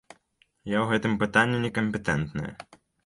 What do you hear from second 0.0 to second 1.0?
Я ў